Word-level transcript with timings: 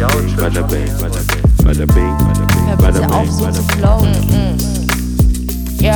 Bada 0.00 0.08
bing, 0.16 0.36
bada 0.38 0.62
bing, 0.62 0.88
bada 1.62 1.84
bing, 1.84 2.16
bada 2.16 2.46
bing, 2.46 2.76
bada 2.78 3.00
bitte 3.00 3.12
auf, 3.12 3.22
bing, 3.22 3.32
so 3.32 3.50
zu 3.50 3.62
bing. 3.66 3.76
flowen. 3.76 4.14
Yo. 5.76 5.92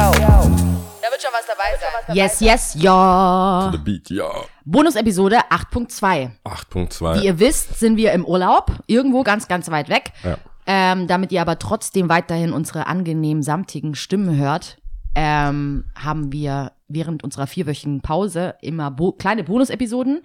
Da 1.00 1.08
wird 1.10 1.22
schon 1.22 1.32
was 1.32 1.46
dabei 1.46 1.72
sein. 1.80 2.14
Yes, 2.14 2.40
yes, 2.40 2.74
ja. 2.78 3.70
The 3.72 3.78
Beat, 3.78 4.10
ja. 4.10 4.30
Bonus-Episode 4.66 5.38
8.2. 5.48 6.30
Wie 6.44 6.50
8.2. 6.50 7.22
ihr 7.22 7.38
wisst, 7.38 7.80
sind 7.80 7.96
wir 7.96 8.12
im 8.12 8.26
Urlaub, 8.26 8.72
irgendwo 8.88 9.22
ganz, 9.22 9.48
ganz 9.48 9.70
weit 9.70 9.88
weg. 9.88 10.12
Ja. 10.22 10.36
Ähm, 10.66 11.06
damit 11.06 11.32
ihr 11.32 11.40
aber 11.40 11.58
trotzdem 11.58 12.10
weiterhin 12.10 12.52
unsere 12.52 12.86
angenehm 12.86 13.40
samtigen 13.40 13.94
Stimmen 13.94 14.36
hört, 14.36 14.76
ähm, 15.14 15.86
haben 15.94 16.30
wir 16.30 16.72
während 16.88 17.24
unserer 17.24 17.46
vierwöchigen 17.46 18.02
Pause 18.02 18.56
immer 18.60 18.90
bo 18.90 19.12
kleine 19.12 19.44
Bonus-Episoden, 19.44 20.20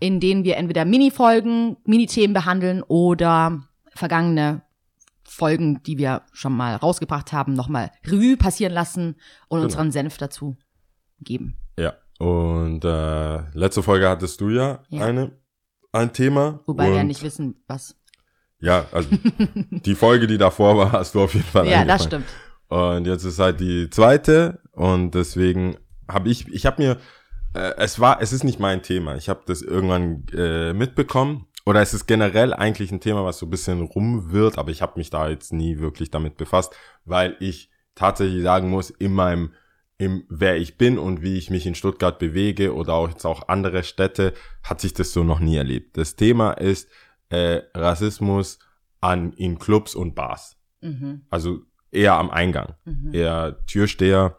in 0.00 0.20
denen 0.20 0.44
wir 0.44 0.56
entweder 0.56 0.84
Mini-Folgen, 0.84 1.76
Mini-Themen 1.84 2.34
behandeln 2.34 2.82
oder 2.82 3.62
vergangene 3.94 4.62
Folgen, 5.24 5.82
die 5.82 5.98
wir 5.98 6.22
schon 6.32 6.52
mal 6.52 6.76
rausgebracht 6.76 7.32
haben, 7.32 7.54
nochmal 7.54 7.90
Revue 8.04 8.36
passieren 8.36 8.72
lassen 8.72 9.16
und 9.48 9.60
unseren 9.60 9.90
Senf 9.92 10.18
dazu 10.18 10.56
geben. 11.20 11.56
Ja. 11.78 11.94
Und 12.18 12.84
äh, 12.84 13.40
letzte 13.52 13.82
Folge 13.82 14.08
hattest 14.08 14.40
du 14.40 14.48
ja, 14.50 14.82
Ja. 14.88 15.04
eine 15.04 15.32
ein 15.92 16.12
Thema. 16.12 16.60
Wobei 16.66 16.88
wir 16.88 16.96
ja 16.96 17.04
nicht 17.04 17.22
wissen, 17.22 17.62
was. 17.66 17.96
Ja, 18.60 18.86
also 18.92 19.08
die 19.70 19.94
Folge, 19.94 20.26
die 20.26 20.38
davor 20.38 20.76
war, 20.76 20.92
hast 20.92 21.14
du 21.14 21.22
auf 21.22 21.34
jeden 21.34 21.46
Fall 21.46 21.66
Ja, 21.70 21.84
das 21.84 22.04
stimmt. 22.04 22.26
Und 22.68 23.06
jetzt 23.06 23.24
ist 23.24 23.38
halt 23.38 23.60
die 23.60 23.88
zweite 23.90 24.60
und 24.72 25.12
deswegen 25.14 25.76
habe 26.08 26.28
ich, 26.28 26.48
ich 26.48 26.66
habe 26.66 26.82
mir, 26.82 26.96
äh, 27.56 27.74
es 27.78 27.98
war, 28.00 28.20
es 28.20 28.32
ist 28.32 28.44
nicht 28.44 28.60
mein 28.60 28.82
Thema. 28.82 29.16
Ich 29.16 29.28
habe 29.28 29.42
das 29.46 29.62
irgendwann 29.62 30.24
äh, 30.34 30.72
mitbekommen 30.72 31.46
oder 31.64 31.80
es 31.80 31.94
ist 31.94 32.06
generell 32.06 32.52
eigentlich 32.54 32.92
ein 32.92 33.00
Thema, 33.00 33.24
was 33.24 33.38
so 33.38 33.46
ein 33.46 33.50
bisschen 33.50 33.82
rumwirrt, 33.82 34.58
aber 34.58 34.70
ich 34.70 34.82
habe 34.82 34.98
mich 34.98 35.10
da 35.10 35.28
jetzt 35.28 35.52
nie 35.52 35.78
wirklich 35.78 36.10
damit 36.10 36.36
befasst, 36.36 36.74
weil 37.04 37.36
ich 37.40 37.70
tatsächlich 37.94 38.42
sagen 38.42 38.70
muss, 38.70 38.90
in 38.90 39.12
meinem, 39.12 39.52
im 39.98 40.24
wer 40.28 40.56
ich 40.56 40.76
bin 40.76 40.98
und 40.98 41.22
wie 41.22 41.38
ich 41.38 41.50
mich 41.50 41.66
in 41.66 41.74
Stuttgart 41.74 42.18
bewege 42.18 42.74
oder 42.74 42.94
auch 42.94 43.08
jetzt 43.08 43.24
auch 43.24 43.48
andere 43.48 43.82
Städte, 43.82 44.34
hat 44.62 44.80
sich 44.80 44.94
das 44.94 45.12
so 45.12 45.24
noch 45.24 45.40
nie 45.40 45.56
erlebt. 45.56 45.96
Das 45.96 46.16
Thema 46.16 46.52
ist 46.52 46.88
äh, 47.30 47.62
Rassismus 47.74 48.58
an 49.00 49.32
in 49.32 49.58
Clubs 49.58 49.94
und 49.94 50.14
Bars 50.14 50.56
Mhm. 50.82 51.22
also 51.30 51.62
eher 51.90 52.14
am 52.14 52.30
Eingang, 52.30 52.74
eher 53.12 53.64
Türsteher. 53.66 54.38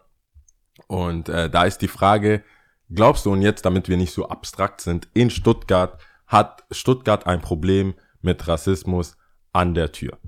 Und 0.86 1.28
äh, 1.28 1.50
da 1.50 1.64
ist 1.64 1.78
die 1.78 1.88
Frage, 1.88 2.42
glaubst 2.90 3.26
du, 3.26 3.32
und 3.32 3.42
jetzt, 3.42 3.64
damit 3.64 3.88
wir 3.88 3.96
nicht 3.96 4.12
so 4.12 4.28
abstrakt 4.28 4.80
sind, 4.80 5.08
in 5.14 5.30
Stuttgart 5.30 6.00
hat 6.26 6.64
Stuttgart 6.70 7.26
ein 7.26 7.40
Problem 7.40 7.94
mit 8.20 8.46
Rassismus 8.48 9.16
an 9.52 9.74
der 9.74 9.92
Tür? 9.92 10.18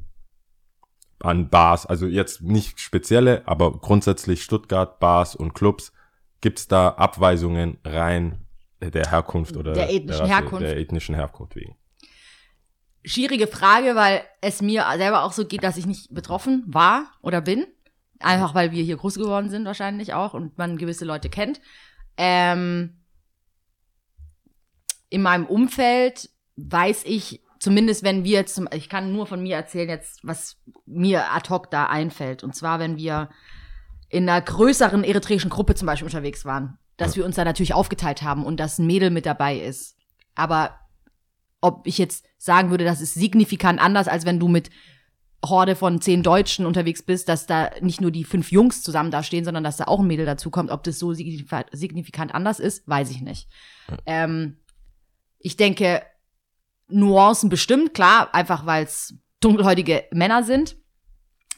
An 1.22 1.48
Bars, 1.50 1.84
also 1.84 2.06
jetzt 2.06 2.42
nicht 2.42 2.81
spezielle, 2.81 3.47
aber 3.47 3.72
grundsätzlich 3.72 4.42
Stuttgart, 4.42 4.98
Bars 5.00 5.34
und 5.34 5.53
Clubs, 5.55 5.92
gibt's 6.41 6.66
da 6.69 6.88
Abweisungen 6.91 7.78
rein 7.84 8.47
der 8.81 9.11
Herkunft 9.11 9.56
oder 9.58 9.75
Der 9.75 9.91
ethnischen 9.92 10.22
Rasse- 10.22 10.33
Herkunft. 10.33 10.62
Der 10.62 10.78
ethnischen 10.78 11.14
Herkunft 11.14 11.55
wegen. 11.56 11.77
schwierige 13.05 13.47
Frage, 13.47 13.94
weil 13.94 14.22
es 14.41 14.62
mir 14.62 14.86
selber 14.97 15.25
auch 15.25 15.33
so 15.33 15.44
geht, 15.44 15.62
dass 15.62 15.77
ich 15.77 15.84
nicht 15.86 16.14
betroffen 16.14 16.64
war 16.66 17.12
oder 17.20 17.41
bin. 17.42 17.66
Einfach 18.19 18.55
weil 18.55 18.72
wir 18.72 18.83
hier 18.83 18.97
groß 18.97 19.14
geworden 19.16 19.48
sind 19.50 19.64
wahrscheinlich 19.64 20.12
auch 20.14 20.34
und 20.34 20.56
man 20.58 20.77
gewisse 20.78 21.05
Leute 21.06 21.28
kennt. 21.31 21.61
Ähm, 22.16 23.00
in 25.08 25.22
meinem 25.22 25.47
Umfeld 25.47 26.30
weiß 26.56 27.03
ich, 27.05 27.42
zumindest 27.58 28.03
wenn 28.03 28.25
wir 28.25 28.47
zum, 28.47 28.69
ich 28.72 28.89
kann 28.89 29.12
nur 29.12 29.27
von 29.27 29.42
mir 29.42 29.56
erzählen 29.56 29.89
jetzt, 29.89 30.20
was 30.22 30.56
mir 30.86 31.33
ad 31.33 31.48
hoc 31.50 31.70
da 31.70 31.86
einfällt. 31.86 32.42
Und 32.42 32.55
zwar, 32.55 32.78
wenn 32.78 32.97
wir 32.97 33.28
in 34.09 34.28
einer 34.28 34.41
größeren 34.41 35.04
eritreischen 35.04 35.50
Gruppe 35.50 35.75
zum 35.75 35.87
Beispiel 35.87 36.06
unterwegs 36.06 36.44
waren, 36.44 36.78
dass 36.97 37.16
wir 37.16 37.25
uns 37.25 37.37
da 37.37 37.44
natürlich 37.44 37.75
aufgeteilt 37.75 38.22
haben 38.22 38.44
und 38.44 38.59
dass 38.59 38.78
ein 38.78 38.87
Mädel 38.87 39.10
mit 39.10 39.26
dabei 39.26 39.59
ist. 39.59 39.97
Aber 40.34 40.78
ob 41.60 41.87
ich 41.87 41.99
jetzt 41.99 42.26
sagen 42.38 42.70
würde, 42.70 42.84
das 42.84 43.00
ist 43.00 43.15
signifikant 43.15 43.81
anders, 43.81 44.09
als 44.09 44.25
wenn 44.25 44.41
du 44.41 44.49
mit 44.49 44.70
Horde 45.45 45.75
von 45.75 46.01
zehn 46.01 46.23
Deutschen 46.23 46.67
unterwegs 46.67 47.03
bist, 47.03 47.28
dass 47.28 47.47
da 47.47 47.71
nicht 47.81 48.01
nur 48.01 48.11
die 48.11 48.25
fünf 48.25 48.53
Jungs 48.53 48.83
zusammen 48.83 49.11
da 49.11 49.23
stehen, 49.23 49.45
sondern 49.45 49.65
dass 49.65 49.78
da 49.78 49.84
auch 49.84 50.01
ein 50.01 50.06
Mädel 50.06 50.27
dazu 50.27 50.51
kommt. 50.51 50.71
Ob 50.71 50.83
das 50.84 50.99
so 50.99 51.15
signifikant, 51.15 52.34
anders 52.34 52.61
ist, 52.61 52.87
weiß 52.87 53.11
ich 53.11 53.23
nicht. 53.23 53.49
Ähm, 54.05 54.59
ich 55.39 55.56
denke, 55.56 56.03
Nuancen 56.89 57.49
bestimmt, 57.49 57.95
klar, 57.95 58.34
einfach 58.34 58.67
weil 58.67 58.84
es 58.84 59.15
dunkelhäutige 59.41 60.05
Männer 60.12 60.43
sind. 60.43 60.77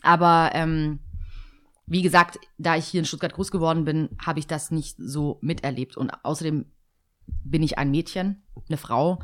Aber 0.03 0.50
ähm, 0.54 1.00
wie 1.87 2.03
gesagt, 2.03 2.38
da 2.59 2.76
ich 2.76 2.87
hier 2.87 3.00
in 3.00 3.04
Stuttgart 3.04 3.32
groß 3.32 3.50
geworden 3.50 3.84
bin, 3.84 4.10
habe 4.25 4.38
ich 4.38 4.47
das 4.47 4.71
nicht 4.71 4.97
so 4.98 5.38
miterlebt. 5.42 5.97
Und 5.97 6.10
außerdem 6.25 6.66
bin 7.26 7.62
ich 7.62 7.78
ein 7.78 7.91
Mädchen, 7.91 8.44
eine 8.69 8.76
Frau. 8.76 9.21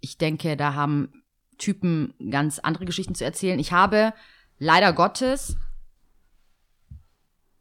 Ich 0.00 0.18
denke, 0.18 0.56
da 0.56 0.74
haben 0.74 1.21
Typen 1.58 2.14
ganz 2.30 2.58
andere 2.58 2.84
Geschichten 2.84 3.14
zu 3.14 3.24
erzählen. 3.24 3.58
Ich 3.58 3.72
habe 3.72 4.12
leider 4.58 4.92
Gottes 4.92 5.56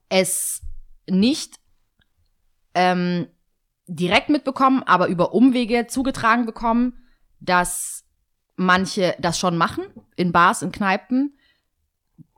es 0.10 0.62
nicht 1.10 1.60
ähm, 2.74 3.28
direkt 3.88 4.30
mitbekommen, 4.30 4.84
aber 4.84 5.08
über 5.08 5.34
Umwege 5.34 5.88
zugetragen 5.88 6.46
bekommen, 6.46 6.94
dass 7.40 8.04
manche 8.56 9.16
das 9.20 9.40
schon 9.40 9.58
machen 9.58 9.86
in 10.16 10.32
Bars 10.32 10.64
und 10.64 10.72
Kneipen. 10.74 11.38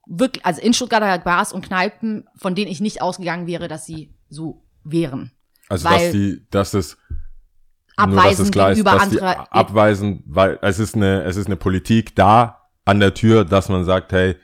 Wirklich, 0.06 0.46
also 0.46 0.62
in 0.62 0.74
Stuttgart 0.74 1.04
halt 1.04 1.24
Bars 1.24 1.54
und 1.54 1.66
Kneipen, 1.66 2.28
von 2.36 2.56
denen 2.56 2.72
ich 2.72 2.82
nicht 2.82 3.02
ausgegangen 3.02 3.48
wäre, 3.48 3.68
dass 3.68 3.86
sie 3.86 4.14
so 4.30 4.64
wären. 4.84 5.32
Also 5.70 5.86
Weil- 5.90 6.00
dass 6.00 6.12
die, 6.12 6.46
dass 6.50 6.74
es 6.74 6.98
Abweisen 7.96 8.52
gegenüber 8.52 8.92
dass 8.92 9.10
die 9.10 9.22
anderer- 9.22 9.48
abweisen, 9.52 10.24
weil 10.26 10.58
es 10.62 10.80
ist 10.80 10.96
eine, 10.96 11.24
es 11.24 11.36
ist 11.38 11.46
eine 11.48 11.56
Politik 11.56 12.16
da 12.16 12.62
an 12.86 13.00
der 13.00 13.14
Tür, 13.14 13.46
dass 13.46 13.70
man 13.70 13.86
sagt, 13.86 14.12
hey, 14.14 14.36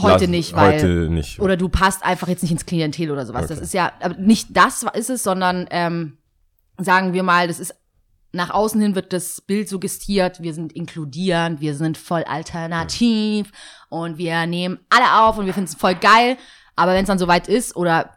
Heute 0.00 0.24
lass- 0.24 0.28
nicht, 0.30 0.54
weil 0.54 0.74
heute 0.74 0.86
nicht. 1.10 1.38
oder 1.40 1.56
du 1.56 1.68
passt 1.68 2.04
einfach 2.04 2.28
jetzt 2.28 2.42
nicht 2.42 2.52
ins 2.52 2.64
Klientel 2.66 3.10
oder 3.10 3.26
sowas. 3.26 3.42
Das 3.48 3.58
Okay. 3.58 3.64
ist 3.64 3.74
ja, 3.74 3.92
aber 4.00 4.14
nicht 4.16 4.48
das 4.56 4.84
ist 4.94 5.10
es, 5.10 5.22
sondern 5.22 5.66
ähm, 5.70 6.16
sagen 6.78 7.12
wir 7.12 7.22
mal, 7.22 7.46
das 7.48 7.60
ist 7.60 7.74
nach 8.34 8.48
außen 8.48 8.80
hin 8.80 8.94
wird 8.94 9.12
das 9.12 9.42
Bild 9.42 9.68
suggestiert, 9.68 10.40
wir 10.40 10.54
sind 10.54 10.72
inkludierend, 10.72 11.60
wir 11.60 11.74
sind 11.74 11.98
voll 11.98 12.24
alternativ 12.24 13.50
und 13.90 14.16
wir 14.16 14.46
nehmen 14.46 14.78
alle 14.88 15.22
auf 15.28 15.36
und 15.36 15.44
wir 15.44 15.52
finden 15.52 15.68
es 15.68 15.74
voll 15.74 15.94
geil. 15.94 16.38
Aber 16.74 16.92
wenn 16.94 17.02
es 17.02 17.08
dann 17.08 17.18
soweit 17.18 17.46
ist 17.48 17.76
oder 17.76 18.10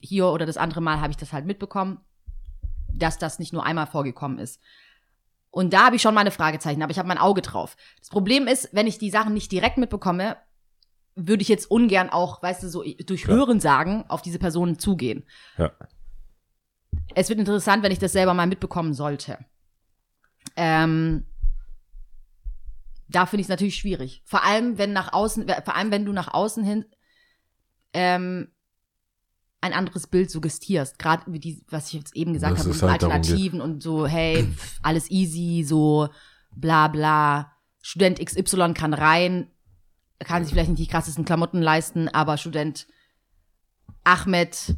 hier 0.00 0.26
oder 0.26 0.46
das 0.46 0.56
andere 0.56 0.80
Mal 0.80 1.00
habe 1.00 1.12
ich 1.12 1.16
das 1.16 1.32
halt 1.32 1.46
mitbekommen, 1.46 2.00
dass 3.00 3.18
das 3.18 3.38
nicht 3.38 3.52
nur 3.52 3.64
einmal 3.64 3.86
vorgekommen 3.86 4.38
ist. 4.38 4.60
Und 5.50 5.72
da 5.72 5.86
habe 5.86 5.96
ich 5.96 6.02
schon 6.02 6.14
meine 6.14 6.30
Fragezeichen, 6.30 6.82
aber 6.82 6.92
ich 6.92 6.98
habe 6.98 7.08
mein 7.08 7.18
Auge 7.18 7.42
drauf. 7.42 7.76
Das 7.98 8.08
Problem 8.08 8.46
ist, 8.46 8.68
wenn 8.72 8.86
ich 8.86 8.98
die 8.98 9.10
Sachen 9.10 9.34
nicht 9.34 9.50
direkt 9.50 9.78
mitbekomme, 9.78 10.36
würde 11.16 11.42
ich 11.42 11.48
jetzt 11.48 11.70
ungern 11.70 12.08
auch, 12.08 12.42
weißt 12.42 12.62
du, 12.62 12.68
so 12.68 12.84
durch. 13.04 13.26
Hören 13.26 13.60
sagen, 13.60 14.04
auf 14.08 14.22
diese 14.22 14.38
Personen 14.38 14.78
zugehen. 14.78 15.24
Ja. 15.58 15.72
Es 17.14 17.28
wird 17.28 17.40
interessant, 17.40 17.82
wenn 17.82 17.92
ich 17.92 17.98
das 17.98 18.12
selber 18.12 18.34
mal 18.34 18.46
mitbekommen 18.46 18.94
sollte. 18.94 19.38
Ähm, 20.56 21.26
da 23.08 23.26
finde 23.26 23.40
ich 23.40 23.46
es 23.46 23.50
natürlich 23.50 23.76
schwierig. 23.76 24.22
Vor 24.24 24.44
allem, 24.44 24.78
wenn 24.78 24.92
nach 24.92 25.12
außen, 25.12 25.46
vor 25.64 25.74
allem, 25.74 25.90
wenn 25.90 26.04
du 26.04 26.12
nach 26.12 26.32
außen 26.32 26.64
hin 26.64 26.84
ähm, 27.92 28.52
ein 29.60 29.72
anderes 29.72 30.06
Bild 30.06 30.30
suggestierst. 30.30 30.98
Gerade 30.98 31.24
wie 31.26 31.38
die, 31.38 31.62
was 31.68 31.88
ich 31.88 31.94
jetzt 31.94 32.16
eben 32.16 32.32
gesagt 32.32 32.54
Das 32.54 32.60
habe, 32.60 32.70
mit 32.70 32.82
halt 32.82 33.04
Alternativen 33.04 33.60
und 33.60 33.82
so, 33.82 34.06
hey, 34.06 34.44
pff, 34.44 34.78
alles 34.82 35.10
easy, 35.10 35.64
so 35.66 36.08
bla 36.50 36.88
bla. 36.88 37.52
Student 37.82 38.24
XY 38.24 38.74
kann 38.74 38.94
rein, 38.94 39.48
kann 40.18 40.44
sich 40.44 40.52
vielleicht 40.52 40.70
nicht 40.70 40.82
die 40.82 40.86
krassesten 40.86 41.24
Klamotten 41.24 41.62
leisten, 41.62 42.08
aber 42.08 42.36
Student 42.36 42.86
Ahmed 44.04 44.76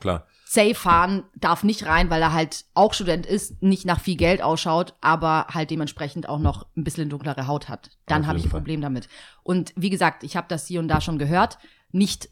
Klar. 0.00 0.26
safe 0.44 0.74
fahren 0.74 1.24
darf 1.36 1.62
nicht 1.62 1.86
rein, 1.86 2.10
weil 2.10 2.22
er 2.22 2.32
halt 2.32 2.64
auch 2.74 2.94
Student 2.94 3.26
ist, 3.26 3.62
nicht 3.62 3.84
nach 3.84 4.00
viel 4.00 4.16
Geld 4.16 4.42
ausschaut, 4.42 4.94
aber 5.00 5.46
halt 5.50 5.70
dementsprechend 5.70 6.28
auch 6.28 6.38
noch 6.38 6.66
ein 6.76 6.84
bisschen 6.84 7.08
dunklere 7.08 7.46
Haut 7.46 7.68
hat. 7.68 7.90
Dann 8.06 8.26
habe 8.26 8.38
ich 8.38 8.46
ein. 8.46 8.50
Problem 8.50 8.80
damit. 8.80 9.08
Und 9.42 9.72
wie 9.76 9.90
gesagt, 9.90 10.24
ich 10.24 10.36
habe 10.36 10.48
das 10.48 10.66
hier 10.66 10.80
und 10.80 10.88
da 10.88 11.00
schon 11.00 11.18
gehört. 11.18 11.58
Nicht 11.92 12.28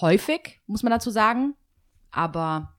häufig, 0.00 0.60
muss 0.66 0.82
man 0.82 0.90
dazu 0.90 1.10
sagen, 1.10 1.54
aber 2.10 2.74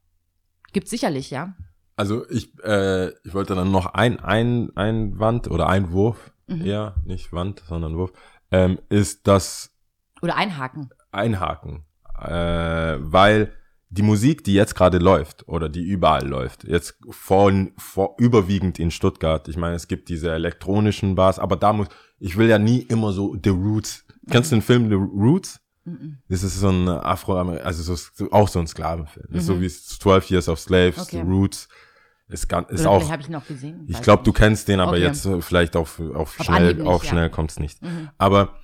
gibt 0.74 0.88
sicherlich, 0.88 1.30
ja. 1.30 1.56
Also 1.96 2.30
ich, 2.30 2.54
äh, 2.64 3.10
ich 3.24 3.34
wollte 3.34 3.56
dann 3.56 3.72
noch 3.72 3.88
ein, 3.94 4.20
ein, 4.20 4.76
ein 4.76 5.18
Wand 5.20 5.50
oder 5.50 5.68
Einwurf, 5.68 6.32
Mhm. 6.48 6.66
eher, 6.66 6.96
nicht 7.06 7.34
Wand, 7.34 7.64
sondern 7.68 7.98
Wurf, 7.98 8.12
ähm, 8.52 8.80
ist 8.90 9.28
das 9.28 9.72
Oder 10.22 10.36
einhaken. 10.36 10.90
Einhaken. 11.12 11.86
Äh, 12.20 12.98
weil 13.00 13.52
die 13.90 14.02
Musik, 14.02 14.44
die 14.44 14.54
jetzt 14.54 14.76
gerade 14.76 14.98
läuft 14.98 15.48
oder 15.48 15.70
die 15.70 15.84
überall 15.84 16.28
läuft, 16.28 16.64
jetzt 16.64 16.98
von, 17.10 17.74
vor, 17.78 18.16
überwiegend 18.18 18.80
in 18.80 18.92
Stuttgart. 18.92 19.48
Ich 19.48 19.58
meine, 19.58 19.76
es 19.76 19.88
gibt 19.88 20.10
diese 20.10 20.32
elektronischen 20.32 21.16
Bars, 21.16 21.40
aber 21.40 21.56
da 21.56 21.74
muss, 21.74 21.88
ich 22.20 22.38
will 22.38 22.48
ja 22.48 22.60
nie 22.60 22.80
immer 22.80 23.12
so 23.12 23.36
The 23.42 23.50
Roots. 23.50 24.06
Kennst 24.30 24.52
du 24.52 24.56
den 24.58 24.62
Film 24.62 24.90
The 24.90 24.96
Roots? 24.96 25.60
Das 26.30 26.42
ist 26.44 26.60
so 26.60 26.70
ein 26.70 26.88
Afro, 26.90 27.38
also 27.38 27.96
so, 27.96 28.32
auch 28.32 28.48
so 28.48 28.60
ein 28.60 28.68
Sklavenfilm. 28.68 29.28
Ist 29.34 29.46
so 29.46 29.62
wie 29.62 29.70
12 29.70 30.32
Years 30.32 30.50
of 30.50 30.60
Slaves, 30.60 30.98
Okay. 31.00 31.18
The 31.18 31.30
Roots. 31.32 31.68
Ist, 32.28 32.50
ganz, 32.50 32.72
ist 32.72 32.88
auch, 32.88 33.08
habe 33.12 33.22
ich 33.22 33.36
auch 33.36 33.46
gesehen. 33.46 33.86
ich 33.88 34.02
glaube, 34.02 34.24
du 34.24 34.34
kennst 34.34 34.68
den, 34.68 34.80
aber 34.80 34.94
Okay. 34.94 35.02
jetzt 35.04 35.26
äh, 35.28 35.42
vielleicht 35.42 35.76
auf, 35.76 36.00
auf, 36.00 36.40
Auf 36.40 36.44
schnell, 36.46 36.74
nicht, 36.74 36.88
auf 36.88 37.04
ja. 37.04 37.10
schnell 37.12 37.30
kommt's 37.30 37.60
nicht. 37.60 37.84
Mhm. 37.84 38.10
Aber 38.18 38.56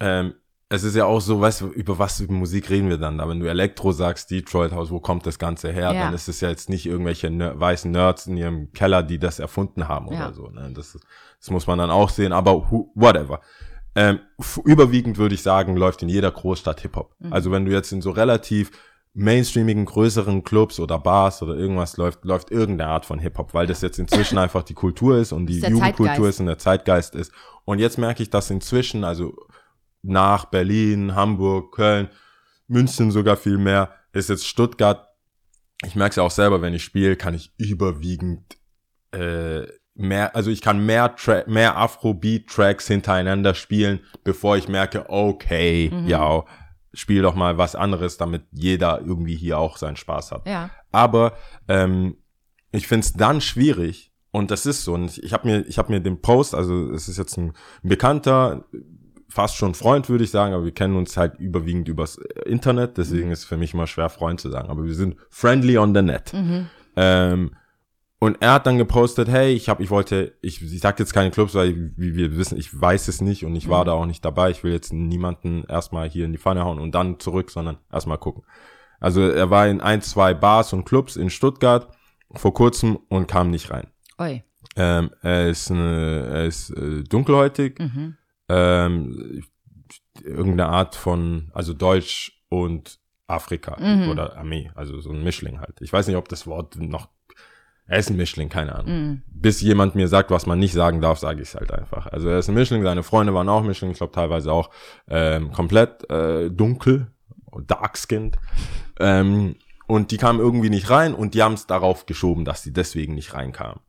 ähm, 0.00 0.34
es 0.68 0.82
ist 0.82 0.96
ja 0.96 1.04
auch 1.04 1.20
so, 1.20 1.40
weißt 1.40 1.60
du, 1.60 1.66
über 1.68 1.96
was 2.00 2.16
für 2.20 2.32
Musik 2.32 2.70
reden 2.70 2.88
wir 2.88 2.98
dann 2.98 3.18
da? 3.18 3.28
Wenn 3.28 3.38
du 3.38 3.46
Elektro 3.48 3.92
sagst, 3.92 4.32
Detroit 4.32 4.72
House, 4.72 4.90
wo 4.90 4.98
kommt 4.98 5.24
das 5.26 5.38
Ganze 5.38 5.70
her? 5.70 5.92
Ja. 5.92 6.04
Dann 6.06 6.14
ist 6.14 6.26
es 6.26 6.40
ja 6.40 6.48
jetzt 6.48 6.68
nicht 6.68 6.86
irgendwelche 6.86 7.30
ner 7.30 7.58
weißen 7.60 7.88
Nerds 7.88 8.26
in 8.26 8.36
ihrem 8.36 8.72
Keller, 8.72 9.04
die 9.04 9.20
das 9.20 9.38
erfunden 9.38 9.86
haben 9.86 10.08
Ja. 10.12 10.26
oder 10.26 10.34
so. 10.34 10.48
Ne? 10.48 10.72
Das, 10.74 10.98
das 11.38 11.50
muss 11.50 11.68
man 11.68 11.78
dann 11.78 11.90
auch 11.90 12.10
sehen, 12.10 12.32
aber 12.32 12.68
who, 12.68 12.90
whatever. 12.96 13.40
Ähm, 13.94 14.20
überwiegend 14.64 15.18
würde 15.18 15.34
ich 15.34 15.42
sagen, 15.42 15.76
läuft 15.76 16.02
in 16.02 16.08
jeder 16.08 16.30
Großstadt 16.30 16.80
Hip-Hop. 16.80 17.14
Mhm. 17.18 17.32
Also 17.32 17.50
wenn 17.50 17.64
du 17.64 17.72
jetzt 17.72 17.92
in 17.92 18.02
so 18.02 18.10
relativ 18.10 18.70
mainstreamigen, 19.14 19.84
größeren 19.84 20.42
Clubs 20.42 20.80
oder 20.80 20.98
Bars 20.98 21.40
oder 21.40 21.54
irgendwas 21.54 21.96
läuft, 21.96 22.24
läuft 22.24 22.50
irgendeine 22.50 22.90
Art 22.90 23.06
von 23.06 23.20
Hip-Hop, 23.20 23.54
weil 23.54 23.68
das 23.68 23.80
jetzt 23.80 23.98
inzwischen 23.98 24.38
einfach 24.38 24.64
die 24.64 24.74
Kultur 24.74 25.18
ist 25.18 25.30
und 25.32 25.46
die 25.46 25.58
Ist 25.58 25.68
Jugendkultur 25.68 26.06
Zeitgeist. 26.06 26.28
ist 26.28 26.40
und 26.40 26.46
der 26.46 26.58
Zeitgeist 26.58 27.14
ist. 27.14 27.32
Und 27.64 27.78
jetzt 27.78 27.96
merke 27.96 28.22
ich, 28.24 28.30
dass 28.30 28.50
inzwischen, 28.50 29.04
also 29.04 29.36
nach 30.02 30.46
Berlin, 30.46 31.14
Hamburg, 31.14 31.76
Köln, 31.76 32.08
München 32.66 33.12
sogar 33.12 33.36
viel 33.36 33.58
mehr, 33.58 33.94
ist 34.12 34.28
jetzt 34.28 34.46
Stuttgart. 34.46 35.08
Ich 35.84 35.94
merke 35.94 36.10
es 36.10 36.16
ja 36.16 36.22
auch 36.24 36.30
selber, 36.30 36.60
wenn 36.60 36.74
ich 36.74 36.82
spiele, 36.82 37.16
kann 37.16 37.34
ich 37.34 37.52
überwiegend 37.56 38.58
äh, 39.12 39.66
mehr, 39.94 40.34
also 40.34 40.50
ich 40.50 40.60
kann 40.60 40.84
mehr 40.84 41.14
Tra 41.16 41.42
mehr 41.46 41.76
Afrobeat-Tracks 41.76 42.86
hintereinander 42.88 43.54
spielen, 43.54 44.00
bevor 44.24 44.56
ich 44.56 44.68
merke, 44.68 45.08
okay, 45.08 45.90
Mhm. 45.92 46.08
ja, 46.08 46.44
spiel 46.92 47.22
doch 47.22 47.34
mal 47.34 47.58
was 47.58 47.74
anderes, 47.74 48.16
damit 48.16 48.42
jeder 48.52 49.00
irgendwie 49.00 49.36
hier 49.36 49.58
auch 49.58 49.76
seinen 49.76 49.96
Spaß 49.96 50.32
hat. 50.32 50.46
Ja. 50.46 50.70
Aber 50.92 51.34
ähm, 51.68 52.16
ich 52.72 52.86
find's 52.86 53.12
dann 53.12 53.40
schwierig 53.40 54.12
und 54.30 54.50
das 54.50 54.66
ist 54.66 54.84
so. 54.84 54.94
Und 54.94 55.06
ich, 55.06 55.22
ich 55.22 55.32
habe 55.32 55.46
mir, 55.48 55.60
ich 55.66 55.78
habe 55.78 55.92
mir 55.92 56.00
den 56.00 56.20
Post, 56.20 56.54
also 56.54 56.90
es 56.92 57.08
ist 57.08 57.18
jetzt 57.18 57.36
ein, 57.36 57.52
Bekannter, 57.82 58.64
fast 59.28 59.56
schon 59.56 59.74
Freund, 59.74 60.08
würde 60.08 60.22
ich 60.24 60.30
sagen, 60.30 60.54
aber 60.54 60.64
wir 60.64 60.74
kennen 60.74 60.96
uns 60.96 61.16
halt 61.16 61.38
überwiegend 61.40 61.88
übers 61.88 62.18
Internet, 62.46 62.98
deswegen 62.98 63.32
ist 63.32 63.40
es 63.40 63.44
für 63.44 63.56
mich 63.56 63.74
immer 63.74 63.88
schwer, 63.88 64.08
Freund 64.08 64.40
zu 64.40 64.50
sagen. 64.50 64.70
Aber 64.70 64.84
wir 64.84 64.94
sind 64.94 65.16
friendly 65.30 65.76
on 65.78 65.94
the 65.94 66.02
net. 66.02 66.32
Mhm. 66.32 66.66
Ähm, 66.96 67.50
und 68.24 68.40
er 68.40 68.52
hat 68.54 68.66
dann 68.66 68.78
gepostet, 68.78 69.28
hey, 69.28 69.52
ich 69.52 69.68
habe, 69.68 69.82
ich 69.82 69.90
wollte, 69.90 70.36
ich, 70.42 70.62
ich 70.62 70.80
sag 70.80 70.98
jetzt 70.98 71.12
keine 71.12 71.30
Clubs, 71.30 71.54
weil 71.54 71.92
wie 71.96 72.14
wir 72.16 72.36
wissen, 72.36 72.58
ich 72.58 72.78
weiß 72.78 73.08
es 73.08 73.20
nicht 73.20 73.44
und 73.44 73.54
ich 73.56 73.68
war 73.68 73.82
Mhm. 73.82 73.86
da 73.86 73.92
auch 73.92 74.06
nicht 74.06 74.24
dabei. 74.24 74.50
Ich 74.50 74.62
will 74.64 74.72
jetzt 74.72 74.92
niemanden 74.92 75.64
erstmal 75.68 76.08
hier 76.08 76.24
in 76.24 76.32
die 76.32 76.38
Pfanne 76.38 76.64
hauen 76.64 76.78
und 76.78 76.94
dann 76.94 77.18
zurück, 77.20 77.50
sondern 77.50 77.78
erstmal 77.92 78.18
gucken. 78.18 78.44
Also 79.00 79.20
er 79.22 79.50
war 79.50 79.66
in 79.68 79.80
ein, 79.80 80.00
zwei 80.02 80.34
Bars 80.34 80.72
und 80.72 80.84
Clubs 80.84 81.16
in 81.16 81.30
Stuttgart 81.30 81.88
vor 82.32 82.54
kurzem 82.54 82.96
und 83.08 83.26
kam 83.28 83.50
nicht 83.50 83.70
rein. 83.70 83.88
Oi. 84.18 84.42
Ähm, 84.76 85.10
er 85.22 85.48
ist, 85.48 85.70
eine, 85.70 86.26
er 86.32 86.44
ist 86.46 86.70
äh, 86.70 87.02
dunkelhäutig, 87.04 87.78
Mhm. 87.78 88.16
ähm, 88.48 89.42
irgendeine 90.22 90.68
Art 90.68 90.94
von, 90.94 91.50
also 91.52 91.72
Deutsch 91.74 92.42
und 92.48 92.98
Afrika 93.26 93.76
Mhm. 93.80 94.08
oder 94.10 94.36
Armee, 94.36 94.70
also 94.74 95.00
so 95.00 95.10
ein 95.10 95.22
Mischling 95.22 95.60
halt. 95.60 95.80
Ich 95.80 95.92
weiß 95.92 96.06
nicht, 96.06 96.16
ob 96.16 96.28
das 96.28 96.46
Wort 96.46 96.76
noch, 96.76 97.08
er 97.86 97.98
ist 97.98 98.10
ein 98.10 98.16
Mischling, 98.16 98.48
keine 98.48 98.74
Ahnung. 98.74 98.92
Mhm. 98.92 99.22
Bis 99.28 99.60
jemand 99.60 99.94
mir 99.94 100.08
sagt, 100.08 100.30
was 100.30 100.46
man 100.46 100.58
nicht 100.58 100.72
sagen 100.72 101.00
darf, 101.00 101.18
sage 101.18 101.42
ich 101.42 101.48
es 101.48 101.54
halt 101.54 101.70
einfach. 101.70 102.06
Also 102.06 102.28
er 102.28 102.38
ist 102.38 102.48
ein 102.48 102.54
Mischling, 102.54 102.82
seine 102.82 103.02
Freunde 103.02 103.34
waren 103.34 103.48
auch 103.48 103.62
Mischling, 103.62 103.90
ich 103.90 103.98
glaube 103.98 104.12
teilweise 104.12 104.50
auch 104.52 104.70
ähm, 105.08 105.52
komplett 105.52 106.08
äh, 106.10 106.50
dunkel, 106.50 107.08
dark-skinned. 107.66 108.38
Ähm, 108.98 109.56
und 109.86 110.10
die 110.10 110.16
kamen 110.16 110.40
irgendwie 110.40 110.70
nicht 110.70 110.88
rein 110.88 111.14
und 111.14 111.34
die 111.34 111.42
haben 111.42 111.54
es 111.54 111.66
darauf 111.66 112.06
geschoben, 112.06 112.46
dass 112.46 112.62
sie 112.62 112.72
deswegen 112.72 113.14
nicht 113.14 113.34
reinkamen. 113.34 113.80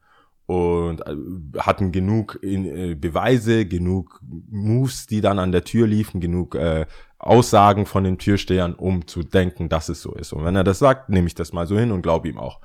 Und 0.45 1.01
äh, 1.07 1.15
hatten 1.59 1.93
genug 1.93 2.37
in, 2.41 2.65
äh, 2.65 2.95
Beweise, 2.95 3.65
genug 3.65 4.19
Moves, 4.21 5.07
die 5.07 5.21
dann 5.21 5.39
an 5.39 5.53
der 5.53 5.63
Tür 5.63 5.87
liefen, 5.87 6.19
genug 6.19 6.55
äh, 6.55 6.85
Aussagen 7.17 7.85
von 7.85 8.03
den 8.03 8.17
Türstehern, 8.17 8.75
um 8.75 9.07
zu 9.07 9.23
denken, 9.23 9.69
dass 9.69 9.87
es 9.87 10.01
so 10.01 10.13
ist. 10.13 10.33
Und 10.33 10.43
wenn 10.43 10.55
er 10.55 10.65
das 10.65 10.79
sagt, 10.79 11.09
nehme 11.09 11.27
ich 11.27 11.33
das 11.33 11.53
mal 11.53 11.65
so 11.65 11.79
hin 11.79 11.91
und 11.91 12.01
glaube 12.01 12.27
ihm 12.27 12.37
auch. 12.37 12.59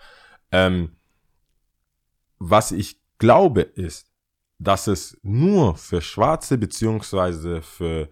Ähm, 0.53 0.91
was 2.40 2.72
ich 2.72 3.00
glaube 3.19 3.60
ist, 3.60 4.10
dass 4.58 4.88
es 4.88 5.16
nur 5.22 5.76
für 5.76 6.00
Schwarze 6.00 6.58
beziehungsweise 6.58 7.62
für 7.62 8.08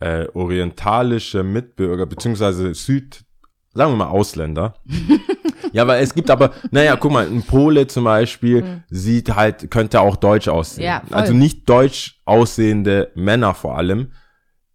äh, 0.00 0.26
orientalische 0.34 1.42
Mitbürger 1.42 2.06
beziehungsweise 2.06 2.74
Süd, 2.74 3.24
sagen 3.72 3.92
wir 3.92 3.96
mal 3.96 4.08
Ausländer. 4.08 4.74
ja, 5.72 5.86
weil 5.86 6.02
es 6.02 6.14
gibt 6.14 6.30
aber, 6.30 6.52
naja, 6.70 6.96
guck 6.96 7.12
mal, 7.12 7.26
ein 7.26 7.42
Pole 7.42 7.86
zum 7.86 8.04
Beispiel 8.04 8.82
sieht 8.90 9.34
halt, 9.34 9.70
könnte 9.70 10.00
auch 10.00 10.16
deutsch 10.16 10.48
aussehen. 10.48 10.84
Ja, 10.84 11.02
also 11.10 11.32
nicht 11.32 11.68
deutsch 11.68 12.20
aussehende 12.24 13.12
Männer 13.14 13.54
vor 13.54 13.78
allem, 13.78 14.12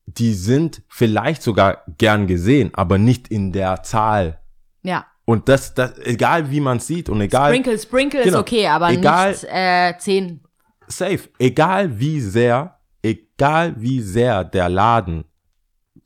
die 0.05 0.33
sind 0.33 0.81
vielleicht 0.87 1.43
sogar 1.43 1.83
gern 1.97 2.27
gesehen, 2.27 2.71
aber 2.73 2.97
nicht 2.97 3.27
in 3.27 3.51
der 3.51 3.83
Zahl. 3.83 4.39
Ja. 4.81 5.05
Und 5.25 5.47
das, 5.49 5.73
das, 5.73 5.97
egal 5.99 6.49
wie 6.51 6.59
man 6.59 6.79
sieht 6.79 7.07
und 7.09 7.21
egal, 7.21 7.49
Sprinkle, 7.51 7.77
Sprinkle 7.79 8.23
Genau. 8.23 8.37
ist 8.37 8.41
okay, 8.41 8.67
aber 8.67 8.89
Egal- 8.89 9.29
nicht 9.31 9.45
äh, 9.49 9.93
zehn. 9.97 10.41
safe, 10.87 11.29
egal 11.39 11.99
wie 11.99 12.19
sehr, 12.19 12.79
egal 13.03 13.75
wie 13.79 14.01
sehr 14.01 14.43
der 14.43 14.67
Laden 14.69 15.25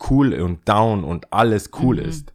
cool 0.10 0.34
und 0.34 0.68
down 0.68 1.04
und 1.04 1.32
alles 1.32 1.70
cool 1.82 1.96
Mhm. 1.98 2.02
ist, 2.10 2.34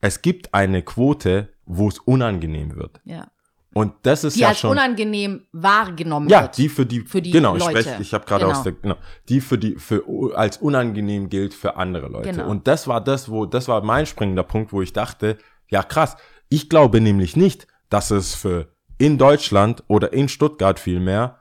es 0.00 0.20
gibt 0.22 0.52
eine 0.52 0.82
Quote, 0.82 1.48
wo 1.64 1.88
es 1.88 1.98
unangenehm 2.00 2.76
wird. 2.76 3.00
Ja. 3.04 3.28
Und 3.72 3.92
das 4.02 4.24
ist 4.24 4.36
Die 4.36 4.40
ja 4.40 4.48
als 4.48 4.58
schon. 4.60 4.70
unangenehm 4.70 5.46
wahrgenommen 5.52 6.28
Ja, 6.30 6.42
wird. 6.42 6.56
die 6.56 6.68
für 6.70 6.86
die, 6.86 7.00
Für 7.00 7.20
die 7.20 7.30
genau, 7.30 7.56
ich 7.56 7.62
Leute. 7.64 7.82
spreche, 7.82 8.02
ich 8.02 8.14
habe 8.14 8.24
gerade 8.24 8.46
Genau. 8.46 8.56
aus 8.56 8.62
der, 8.62 8.72
genau, 8.72 8.96
die 9.28 9.40
für 9.40 9.58
die, 9.58 9.76
für, 9.76 10.02
als 10.34 10.56
unangenehm 10.58 11.28
gilt 11.28 11.52
für 11.54 11.76
andere 11.76 12.08
Leute. 12.08 12.30
Genau. 12.30 12.48
Und 12.48 12.66
das 12.66 12.88
war 12.88 13.02
das, 13.02 13.28
wo, 13.30 13.44
das 13.44 13.68
war 13.68 13.82
mein 13.82 14.06
springender 14.06 14.44
Punkt, 14.44 14.72
wo 14.72 14.80
ich 14.80 14.92
dachte, 14.94 15.36
ja 15.68 15.82
krass, 15.82 16.16
ich 16.48 16.68
glaube 16.68 17.00
nämlich 17.00 17.36
nicht, 17.36 17.66
dass 17.88 18.10
es 18.10 18.34
für 18.34 18.68
in 18.98 19.18
Deutschland 19.18 19.84
oder 19.88 20.12
in 20.12 20.28
Stuttgart 20.28 20.80
vielmehr 20.80 21.38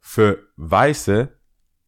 für 0.00 0.38
Weiße 0.56 1.28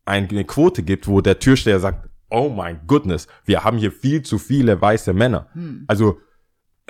eine 0.04 0.44
Quote 0.44 0.82
gibt, 0.82 1.06
wo 1.06 1.20
der 1.20 1.38
Türsteher 1.38 1.80
sagt, 1.80 2.08
oh 2.30 2.48
mein 2.48 2.80
goodness, 2.86 3.26
wir 3.44 3.64
haben 3.64 3.78
hier 3.78 3.92
viel 3.92 4.22
zu 4.22 4.38
viele 4.38 4.80
weiße 4.80 5.12
Männer. 5.12 5.48
Hm. 5.52 5.84
Also, 5.88 6.18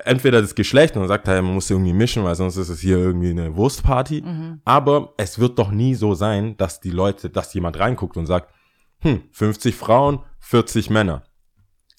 entweder 0.04 0.40
das 0.40 0.54
Geschlecht 0.54 0.96
und 0.96 1.06
sagt 1.08 1.28
er, 1.28 1.42
man 1.42 1.54
muss 1.54 1.70
irgendwie 1.70 1.92
mischen, 1.92 2.24
weil 2.24 2.34
sonst 2.34 2.56
ist 2.56 2.68
es 2.68 2.80
hier 2.80 2.98
irgendwie 2.98 3.30
eine 3.30 3.56
Wurstparty. 3.56 4.22
Mhm. 4.22 4.60
Aber 4.64 5.14
es 5.16 5.38
wird 5.38 5.58
doch 5.58 5.70
nie 5.70 5.94
so 5.94 6.14
sein, 6.14 6.56
dass 6.56 6.80
die 6.80 6.90
Leute, 6.90 7.30
dass 7.30 7.52
jemand 7.54 7.78
reinguckt 7.78 8.16
und 8.16 8.26
sagt, 8.26 8.52
hm, 9.00 9.22
50 9.32 9.74
Frauen, 9.74 10.20
40 10.38 10.90
Männer. 10.90 11.24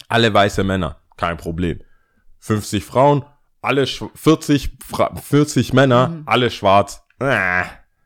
Alle 0.07 0.33
weiße 0.33 0.63
Männer, 0.63 0.97
kein 1.17 1.37
Problem. 1.37 1.79
50 2.41 2.83
Frauen, 2.83 3.24
alle 3.62 3.83
schw- 3.83 4.10
40, 4.15 4.77
Fra 4.83 5.15
40 5.15 5.71
Männer, 5.74 6.10
Mhm. 6.10 6.24
alle 6.25 6.50
schwarz. 6.51 7.03
Äh. 7.19 7.63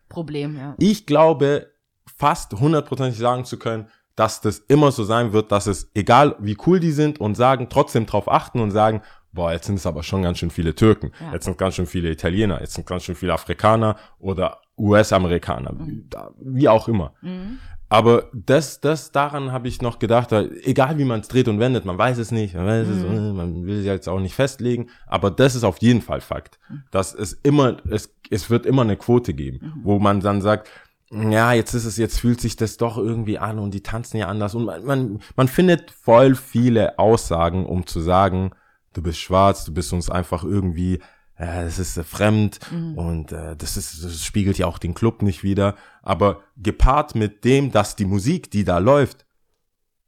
Problem, 0.09 0.55
ja. 0.57 0.75
Ich 0.77 1.05
glaube, 1.05 1.71
fast 2.17 2.53
hundertprozentig 2.53 3.17
sagen 3.17 3.43
zu 3.45 3.57
können, 3.57 3.87
dass 4.15 4.39
das 4.39 4.59
immer 4.59 4.91
so 4.91 5.03
sein 5.03 5.33
wird, 5.33 5.51
dass 5.51 5.67
es, 5.67 5.89
egal 5.93 6.35
wie 6.39 6.55
cool 6.65 6.79
die 6.79 6.91
sind 6.91 7.19
und 7.19 7.35
sagen, 7.35 7.67
trotzdem 7.69 8.05
drauf 8.05 8.31
achten 8.31 8.59
und 8.61 8.71
sagen, 8.71 9.01
boah, 9.33 9.51
jetzt 9.51 9.65
sind 9.65 9.75
es 9.75 9.85
aber 9.85 10.03
schon 10.03 10.21
ganz 10.21 10.37
schön 10.37 10.51
viele 10.51 10.73
Türken, 10.75 11.11
Ja. 11.19 11.33
jetzt 11.33 11.43
sind 11.45 11.57
ganz 11.57 11.75
schön 11.75 11.85
viele 11.87 12.09
Italiener, 12.09 12.61
jetzt 12.61 12.75
sind 12.75 12.87
ganz 12.87 13.03
schön 13.03 13.15
viele 13.15 13.33
Afrikaner 13.33 13.97
oder 14.19 14.61
US-Amerikaner, 14.77 15.73
da- 16.09 16.31
wie 16.39 16.69
auch 16.69 16.87
immer. 16.87 17.13
Mhm. 17.21 17.59
Aber 17.95 18.29
das, 18.33 18.81
das, 18.81 19.13
daran 19.13 19.53
habe 19.53 19.69
ich 19.69 19.81
noch 19.81 19.99
gedacht, 19.99 20.33
egal 20.33 20.97
wie 20.97 21.05
man 21.05 21.21
es 21.21 21.29
dreht 21.29 21.47
und 21.47 21.61
wendet, 21.61 21.85
man 21.85 21.97
weiß 21.97 22.17
es 22.17 22.29
nicht, 22.29 22.53
man 22.53 22.65
weiß 22.65 22.87
es, 22.89 23.03
äh, 23.05 23.31
man 23.31 23.65
will 23.65 23.79
es 23.79 23.85
jetzt 23.85 24.09
auch 24.09 24.19
nicht 24.19 24.35
festlegen, 24.35 24.89
aber 25.07 25.31
das 25.31 25.55
ist 25.55 25.63
auf 25.63 25.77
jeden 25.77 26.01
Fall 26.01 26.19
Fakt, 26.19 26.59
dass 26.91 27.13
es 27.13 27.31
immer, 27.31 27.77
es, 27.89 28.13
es 28.29 28.49
wird 28.49 28.65
immer 28.65 28.81
eine 28.81 28.97
Quote 28.97 29.33
geben, 29.33 29.79
wo 29.81 29.97
man 29.97 30.19
dann 30.19 30.41
sagt, 30.41 30.67
ja, 31.09 31.53
jetzt 31.53 31.73
ist 31.73 31.85
es, 31.85 31.95
jetzt 31.95 32.19
fühlt 32.19 32.41
sich 32.41 32.57
das 32.57 32.75
doch 32.75 32.97
irgendwie 32.97 33.39
an 33.39 33.59
und 33.59 33.73
die 33.73 33.83
tanzen 33.83 34.17
ja 34.17 34.27
anders. 34.27 34.55
Und 34.55 34.65
man, 34.65 34.83
man, 34.83 35.19
man 35.37 35.47
findet 35.47 35.91
voll 35.91 36.35
viele 36.35 36.99
Aussagen, 36.99 37.65
um 37.65 37.87
zu 37.87 38.01
sagen, 38.01 38.51
du 38.93 39.03
bist 39.03 39.19
schwarz, 39.19 39.63
du 39.63 39.73
bist 39.73 39.93
uns 39.93 40.09
einfach 40.09 40.43
irgendwie, 40.43 40.99
das 41.37 41.79
ist 41.79 41.97
äh, 41.97 42.03
fremd 42.03 42.59
und 42.95 43.31
äh, 43.31 43.55
das 43.57 43.75
ist, 43.77 44.03
das 44.03 44.23
spiegelt 44.23 44.57
ja 44.57 44.67
auch 44.67 44.77
den 44.77 44.93
Club 44.93 45.21
nicht 45.21 45.43
wieder. 45.43 45.75
Aber 46.01 46.41
gepaart 46.57 47.15
mit 47.15 47.43
dem, 47.43 47.71
dass 47.71 47.95
die 47.95 48.05
Musik, 48.05 48.51
die 48.51 48.63
da 48.63 48.77
läuft, 48.77 49.25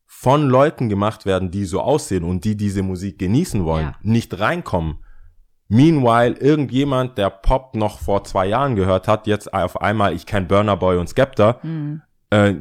von 0.06 0.48
Leuten 0.50 0.88
gemacht 0.90 1.26
werden, 1.26 1.52
die 1.52 1.66
so 1.66 1.82
aussehen 1.82 2.24
und 2.24 2.44
die 2.46 2.56
diese 2.56 2.82
Musik 2.82 3.20
genießen 3.20 3.66
wollen, 3.66 3.88
Ja. 3.88 3.96
nicht 4.02 4.40
reinkommen. 4.40 5.00
Meanwhile, 5.70 6.38
irgendjemand, 6.40 7.18
der 7.18 7.30
Pop 7.30 7.76
noch 7.76 8.00
vor 8.00 8.24
zwei 8.24 8.48
Jahren 8.48 8.76
gehört 8.78 9.08
hat, 9.10 9.28
jetzt 9.28 9.54
auf 9.54 9.82
einmal, 9.82 10.14
ich 10.14 10.26
kenn 10.26 10.48
Burner 10.48 10.78
Boy 10.78 10.98
und 10.98 11.10
Skepta, 11.10 11.60
äh, 12.30 12.54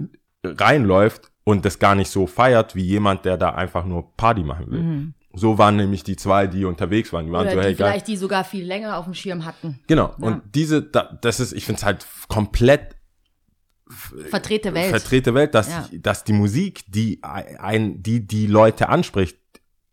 reinläuft 0.44 1.30
und 1.44 1.64
das 1.64 1.78
gar 1.78 1.94
nicht 1.94 2.11
so 2.11 2.26
feiert, 2.26 2.75
wie 2.75 2.82
jemand, 2.85 3.25
der 3.25 3.37
da 3.37 3.50
einfach 3.50 3.85
nur 3.85 4.12
Party 4.16 4.42
machen 4.42 4.70
will. 4.70 5.12
So 5.38 5.58
waren 5.58 5.76
nämlich 5.76 6.02
die 6.02 6.16
zwei, 6.16 6.46
die 6.46 6.64
unterwegs 6.64 7.12
waren. 7.12 7.26
Die 7.26 7.32
waren 7.32 7.42
Oder 7.46 7.50
so, 7.54 7.60
die 7.60 7.66
hey, 7.66 7.74
geil. 7.74 7.88
vielleicht 7.92 8.08
die 8.08 8.16
sogar 8.16 8.42
viel 8.42 8.64
länger 8.64 8.96
auf 8.96 9.04
dem 9.04 9.14
Schirm 9.14 9.44
hatten. 9.44 9.78
Genau. 9.86 10.14
Und 10.18 10.42
diese, 10.54 10.82
da, 10.82 11.16
das 11.20 11.40
ist, 11.40 11.52
ich 11.52 11.64
finde 11.66 11.78
es 11.80 11.84
halt 11.84 12.06
komplett 12.28 12.96
Vertrete 14.30 14.74
Welt. 14.74 14.90
verdrehte 14.90 15.32
Welt, 15.34 15.54
dass, 15.54 15.68
Ja. 15.68 15.88
dass 15.92 16.24
die 16.24 16.32
Musik, 16.32 16.82
die 16.88 17.20
ein, 17.22 18.02
die 18.02 18.26
die 18.26 18.46
Leute 18.48 18.88
anspricht, 18.88 19.38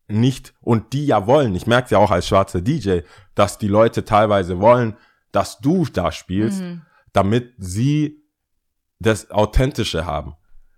nicht 0.08 0.54
und 0.62 0.94
die 0.94 1.06
ja 1.06 1.28
wollen. 1.28 1.54
Ich 1.56 1.68
merke 1.68 1.92
ja 1.92 1.98
auch 2.00 2.10
als 2.10 2.28
schwarzer 2.28 2.62
DJ, 2.62 3.02
dass 3.36 3.58
die 3.60 3.68
Leute 3.68 4.04
teilweise 4.04 4.60
wollen, 4.60 4.96
dass 5.32 5.60
du 5.60 5.86
da 5.86 6.12
spielst, 6.12 6.62
Mhm. 6.62 6.82
damit 7.14 7.54
sie 7.60 8.24
das 9.00 9.30
Authentische 9.30 10.06
haben. 10.06 10.34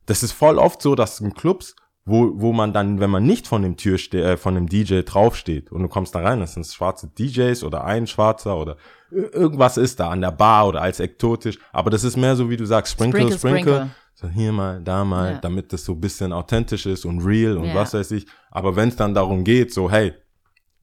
Das 0.07 0.21
ist 0.21 0.33
voll 0.33 0.57
oft 0.57 0.81
so, 0.81 0.95
dass 0.95 1.19
in 1.21 1.33
Clubs, 1.33 1.75
wo, 2.05 2.31
wo 2.35 2.53
man 2.53 2.71
dann, 2.71 2.99
wenn 2.99 3.09
man 3.09 3.25
nicht 3.25 3.47
von 3.47 3.61
dem 3.63 3.77
Tür 3.77 3.97
äh, 4.13 4.37
von 4.37 4.53
dem 4.55 4.67
DJ 4.69 5.01
draufsteht 5.01 5.71
und 5.71 5.81
du 5.81 5.87
kommst 5.87 6.13
da 6.13 6.19
rein, 6.21 6.39
das 6.39 6.53
sind 6.53 6.65
schwarze 6.67 7.07
DJs 7.07 7.63
oder 7.63 7.83
ein 7.83 8.05
Schwarzer 8.05 8.57
oder 8.57 8.77
ir- 9.11 9.33
irgendwas 9.33 9.77
ist 9.77 9.99
da 9.99 10.09
an 10.11 10.21
der 10.21 10.31
Bar 10.31 10.67
oder 10.67 10.81
als 10.81 10.99
ektotisch, 10.99 11.57
aber 11.73 11.89
das 11.89 12.03
ist 12.03 12.15
mehr 12.15 12.35
so, 12.35 12.49
wie 12.49 12.57
du 12.57 12.65
sagst, 12.65 12.93
Sprinkle, 12.93 13.21
Sprinkle, 13.21 13.37
Sprinkle. 13.39 13.73
Sprinkle. 13.73 13.95
So 14.13 14.29
hier 14.29 14.51
mal, 14.53 14.81
da 14.81 15.03
mal, 15.03 15.33
Ja. 15.33 15.37
damit 15.39 15.73
das 15.73 15.83
so 15.83 15.91
ein 15.93 15.99
bisschen 15.99 16.31
authentisch 16.31 16.85
ist 16.85 17.05
und 17.05 17.19
real 17.25 17.57
und 17.57 17.65
Ja. 17.65 17.75
was 17.75 17.93
weiß 17.93 18.11
ich. 18.11 18.25
Aber 18.49 18.75
wenn 18.77 18.87
es 18.89 18.95
dann 18.95 19.13
darum 19.13 19.43
geht, 19.43 19.73
so, 19.73 19.91
hey, 19.91 20.13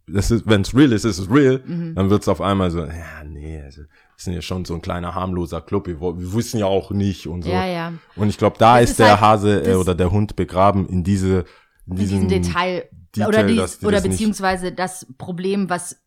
das 0.06 0.30
ist, 0.30 0.46
wenn 0.46 0.62
es 0.62 0.74
real 0.74 0.92
ist, 0.92 1.04
ist 1.04 1.18
es 1.18 1.30
real, 1.30 1.62
Mhm. 1.64 1.94
dann 1.94 2.10
wird 2.10 2.22
es 2.22 2.28
auf 2.28 2.40
einmal 2.40 2.70
so, 2.70 2.80
ja, 2.84 3.24
nee, 3.24 3.60
also, 3.62 3.82
wir 3.82 3.88
sind 4.16 4.34
ja 4.34 4.42
schon 4.42 4.64
so 4.64 4.74
ein 4.74 4.82
kleiner 4.82 5.14
harmloser 5.14 5.60
Club, 5.60 5.86
wir, 5.86 6.00
wir 6.00 6.32
wissen 6.34 6.58
ja 6.58 6.66
auch 6.66 6.90
nicht 6.90 7.26
und 7.26 7.42
so. 7.42 7.50
Ja, 7.50 7.64
ja. 7.66 7.92
Und 8.16 8.28
ich 8.28 8.38
glaube, 8.38 8.56
da 8.58 8.74
Das 8.74 8.84
ist, 8.84 8.90
ist 8.90 8.98
der 9.00 9.10
halt- 9.12 9.20
Hase 9.20 9.62
äh, 9.64 9.74
oder 9.74 9.94
der 9.94 10.10
Hund 10.10 10.36
begraben 10.36 10.86
in 10.88 11.02
diese 11.04 11.44
in 11.86 11.92
in 11.92 11.96
diesem 11.96 12.28
diesem 12.28 12.42
Detail, 12.42 12.88
Detail, 13.16 13.28
oder, 13.28 13.54
dass 13.56 13.78
die 13.80 13.86
oder 13.86 13.96
das 13.96 14.04
nicht- 14.04 14.12
beziehungsweise 14.12 14.72
das 14.72 15.06
Problem, 15.18 15.68
was 15.70 16.00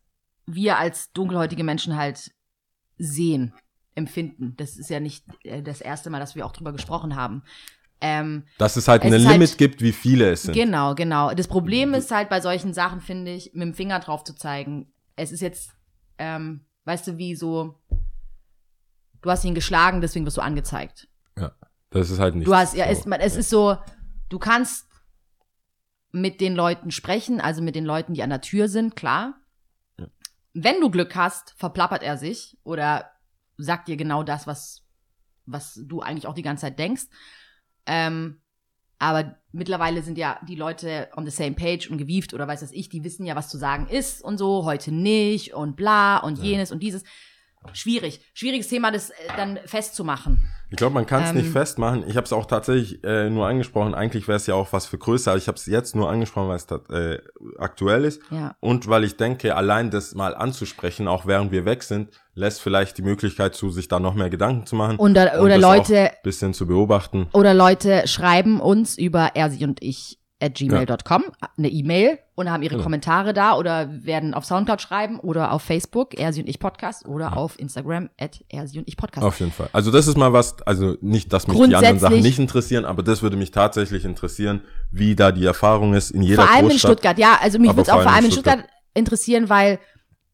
wir 0.46 0.78
als 0.78 1.12
dunkelhäutige 1.12 1.64
Menschen 1.64 1.96
halt 1.96 2.30
sehen, 2.98 3.52
empfinden. 3.94 4.54
Das 4.56 4.76
ist 4.76 4.90
ja 4.90 5.00
nicht 5.00 5.24
äh, 5.42 5.62
das 5.62 5.80
erste 5.80 6.08
Mal, 6.10 6.18
dass 6.20 6.34
wir 6.34 6.46
auch 6.46 6.52
drüber 6.52 6.72
gesprochen 6.72 7.16
haben. 7.16 7.42
Ähm, 8.00 8.44
Dass 8.58 8.76
es 8.76 8.88
halt 8.88 9.02
Es 9.02 9.06
eine 9.06 9.16
ist 9.16 9.24
halt- 9.26 9.34
Limit 9.34 9.58
gibt, 9.58 9.80
wie 9.80 9.92
viele 9.92 10.30
es 10.30 10.42
sind. 10.42 10.54
genau, 10.54 10.94
genau. 10.94 11.32
Das 11.32 11.48
Problem 11.48 11.94
ist 11.94 12.10
halt 12.10 12.28
bei 12.28 12.40
solchen 12.40 12.74
Sachen, 12.74 13.00
finde 13.00 13.32
ich, 13.32 13.52
mit 13.54 13.62
dem 13.62 13.74
Finger 13.74 14.00
drauf 14.00 14.22
zu 14.22 14.34
zeigen. 14.34 14.92
Es 15.16 15.32
ist 15.32 15.40
jetzt, 15.40 15.70
ähm, 16.18 16.66
weißt 16.84 17.06
du, 17.06 17.16
wie 17.16 17.34
so, 17.34 17.78
du 19.22 19.30
hast 19.30 19.44
ihn 19.44 19.54
geschlagen, 19.54 20.00
deswegen 20.02 20.26
wirst 20.26 20.36
du 20.36 20.42
angezeigt. 20.42 21.08
Das 21.90 22.10
ist 22.10 22.18
halt 22.18 22.34
nicht. 22.34 22.46
Du 22.46 22.54
hast, 22.54 22.74
ja, 22.74 22.84
so. 22.94 23.08
es, 23.10 23.18
es 23.20 23.36
ist 23.36 23.48
so, 23.48 23.78
du 24.28 24.38
kannst 24.38 24.86
mit 26.10 26.40
den 26.40 26.54
Leuten 26.54 26.90
sprechen, 26.90 27.40
also 27.40 27.62
mit 27.62 27.74
den 27.76 27.84
Leuten, 27.84 28.12
die 28.12 28.22
an 28.22 28.30
der 28.30 28.40
Tür 28.40 28.68
sind, 28.68 28.96
klar. 28.96 29.34
Ja. 29.98 30.06
Wenn 30.52 30.80
du 30.80 30.90
Glück 30.90 31.14
hast, 31.14 31.54
verplappert 31.56 32.02
er 32.02 32.18
sich 32.18 32.58
oder 32.64 33.10
sagt 33.56 33.88
dir 33.88 33.96
genau 33.96 34.22
das, 34.24 34.46
was, 34.46 34.82
was 35.46 35.80
du 35.86 36.00
eigentlich 36.02 36.26
auch 36.26 36.34
die 36.34 36.42
ganze 36.42 36.62
Zeit 36.62 36.78
denkst. 36.78 37.04
Ähm, 37.86 38.40
aber 38.98 39.36
mittlerweile 39.52 40.02
sind 40.02 40.18
ja 40.18 40.40
die 40.48 40.54
Leute 40.54 41.08
on 41.16 41.24
the 41.24 41.30
same 41.30 41.52
page 41.52 41.90
und 41.90 41.98
gewieft 41.98 42.34
oder 42.34 42.48
weiß 42.48 42.60
das 42.60 42.72
ich, 42.72 42.88
die 42.88 43.04
wissen 43.04 43.26
ja, 43.26 43.36
was 43.36 43.48
zu 43.48 43.58
sagen 43.58 43.88
ist 43.88 44.22
und 44.22 44.38
so, 44.38 44.64
heute 44.64 44.92
nicht 44.92 45.54
und 45.54 45.76
bla 45.76 46.18
und 46.18 46.38
jenes 46.38 46.72
und 46.72 46.82
dieses. 46.82 47.04
Schwierig. 47.72 48.20
Schwieriges 48.34 48.68
Thema, 48.68 48.90
das 48.92 49.10
äh, 49.10 49.14
dann 49.36 49.58
festzumachen. 49.64 50.48
Ich 50.68 50.76
glaube, 50.76 50.94
man 50.94 51.06
kann 51.06 51.22
es 51.22 51.30
Ähm, 51.30 51.36
nicht 51.36 51.50
festmachen. 51.50 52.02
Ich 52.08 52.16
habe 52.16 52.24
es 52.24 52.32
auch 52.32 52.46
tatsächlich 52.46 53.02
äh, 53.04 53.30
nur 53.30 53.46
angesprochen. 53.46 53.94
Eigentlich 53.94 54.26
wäre 54.26 54.36
es 54.36 54.46
ja 54.48 54.54
auch 54.54 54.72
was 54.72 54.86
für 54.86 54.98
größer. 54.98 55.36
Ich 55.36 55.46
habe 55.46 55.56
es 55.56 55.66
jetzt 55.66 55.94
nur 55.94 56.10
angesprochen, 56.10 56.48
weil 56.48 56.56
es 56.56 56.66
äh, 56.90 57.18
aktuell 57.58 58.04
ist. 58.04 58.20
Ja. 58.30 58.56
Und 58.58 58.88
weil 58.88 59.04
ich 59.04 59.16
denke, 59.16 59.54
allein 59.54 59.90
das 59.90 60.14
mal 60.16 60.34
anzusprechen, 60.34 61.06
auch 61.06 61.24
während 61.26 61.52
wir 61.52 61.64
weg 61.64 61.84
sind, 61.84 62.10
lässt 62.34 62.60
vielleicht 62.60 62.98
die 62.98 63.02
Möglichkeit 63.02 63.54
zu, 63.54 63.70
sich 63.70 63.86
da 63.86 64.00
noch 64.00 64.14
mehr 64.14 64.28
Gedanken 64.28 64.66
zu 64.66 64.74
machen. 64.74 64.96
Oder- 64.98 65.40
oder 65.40 65.54
das 65.58 65.62
Leute- 65.62 66.10
bisschen 66.24 66.52
zu 66.52 66.66
beobachten. 66.66 67.28
Oder 67.32 67.54
Leute 67.54 68.08
schreiben 68.08 68.60
uns 68.60 68.98
über 68.98 69.36
ersi 69.36 69.64
und 69.64 69.80
ich 69.82 70.18
at 70.38 70.54
gmail.com 70.54 71.24
eine 71.56 71.68
E-Mail 71.68 72.18
und 72.34 72.50
haben 72.50 72.62
ihre 72.62 72.74
Genau. 72.74 72.82
Kommentare 72.82 73.32
da 73.32 73.56
oder 73.56 74.04
werden 74.04 74.34
auf 74.34 74.44
Soundcloud 74.44 74.82
schreiben 74.82 75.18
oder 75.18 75.52
auf 75.52 75.62
Facebook 75.62 76.18
ersi 76.18 76.40
und 76.40 76.48
ich 76.48 76.58
Podcast 76.58 77.06
oder 77.06 77.36
auf 77.38 77.58
Instagram 77.58 78.10
at 78.20 78.44
ersi 78.50 78.78
und 78.78 78.86
ich 78.86 78.98
Podcast. 78.98 79.26
Auf 79.26 79.40
jeden 79.40 79.52
Fall. 79.52 79.70
Also 79.72 79.90
das 79.90 80.06
ist 80.06 80.18
mal 80.18 80.34
was, 80.34 80.60
also 80.62 80.96
nicht, 81.00 81.32
dass 81.32 81.46
mich 81.48 81.56
die 81.56 81.74
anderen 81.74 81.98
Sachen 81.98 82.20
nicht 82.20 82.38
interessieren, 82.38 82.84
aber 82.84 83.02
das 83.02 83.22
würde 83.22 83.36
mich 83.38 83.50
tatsächlich 83.50 84.04
interessieren, 84.04 84.60
wie 84.90 85.16
da 85.16 85.32
die 85.32 85.46
Erfahrung 85.46 85.94
ist 85.94 86.10
in 86.10 86.20
jeder 86.22 86.42
vor 86.42 86.52
allem 86.52 86.64
in 86.64 86.70
Großstadt. 86.70 86.92
Stuttgart, 86.92 87.18
ja, 87.18 87.38
also 87.40 87.58
mich 87.58 87.70
würde 87.70 87.82
es 87.82 87.88
auch 87.88 88.02
vor 88.02 88.12
allem 88.12 88.26
in 88.26 88.32
Stuttgart. 88.32 88.58
Stuttgart 88.58 88.76
interessieren, 88.92 89.48
weil 89.48 89.78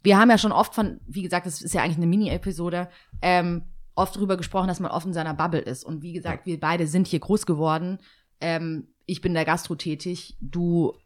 wir 0.02 0.18
haben 0.18 0.30
ja 0.30 0.38
schon 0.38 0.50
oft 0.52 0.75
von, 0.75 0.99
wie 1.06 1.23
gesagt, 1.23 1.47
das 1.47 1.62
ist 1.62 1.75
ja 1.75 1.82
eigentlich 1.82 1.99
eine 1.99 2.06
Mini-Episode, 2.09 2.88
ähm, 3.23 3.62
oft 3.94 4.16
drüber 4.16 4.37
gesprochen, 4.37 4.66
dass 4.66 4.80
man 4.80 4.90
oft 4.90 5.06
in 5.06 5.12
seiner 5.12 5.35
Bubble 5.35 5.61
ist. 5.61 5.85
Und 5.85 6.02
wie 6.02 6.12
gesagt, 6.12 6.44
wir 6.47 6.59
beide 6.59 6.88
sind 6.88 7.06
hier 7.06 7.21
groß 7.21 7.47
geworden. 7.47 7.99
Ähm, 8.40 8.88
ich 9.06 9.21
bin 9.21 9.30
in 9.30 9.35
der 9.35 9.44
Gastro 9.44 9.75
tätig, 9.75 10.37
du 10.40 10.97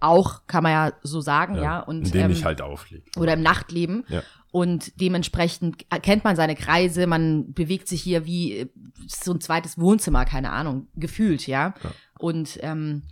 auch, 0.00 0.46
kann 0.46 0.62
man 0.62 0.72
ja 0.72 0.92
so 1.02 1.20
sagen, 1.20 1.54
ja. 1.56 1.80
Und, 1.80 2.06
indem 2.06 2.26
ähm, 2.26 2.30
ich 2.30 2.44
halt 2.44 2.60
auflege. 2.60 3.04
oder 3.16 3.32
im 3.34 3.42
Nachtleben. 3.42 4.04
Ja. 4.08 4.22
Und 4.50 5.00
dementsprechend 5.00 5.86
kennt 6.02 6.24
man 6.24 6.36
seine 6.36 6.54
Kreise, 6.56 7.06
man 7.06 7.52
bewegt 7.54 7.88
sich 7.88 8.02
hier 8.02 8.24
wie 8.26 8.58
äh, 8.58 8.68
so 9.06 9.32
ein 9.32 9.40
zweites 9.40 9.78
Wohnzimmer, 9.78 10.24
keine 10.26 10.50
Ahnung, 10.50 10.88
gefühlt, 10.94 11.46
ja. 11.46 11.74
Ja. 11.82 11.90
Und 12.18 12.58
ähm, 12.62 13.02